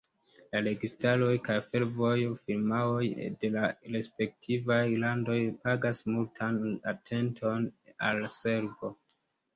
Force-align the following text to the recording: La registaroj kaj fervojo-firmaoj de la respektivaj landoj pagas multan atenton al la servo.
La 0.53 0.59
registaroj 0.67 1.33
kaj 1.47 1.57
fervojo-firmaoj 1.65 3.03
de 3.43 3.51
la 3.57 3.67
respektivaj 3.97 4.81
landoj 5.07 5.39
pagas 5.67 6.05
multan 6.15 6.61
atenton 6.95 7.69
al 8.09 8.23
la 8.25 8.33
servo. 8.41 8.93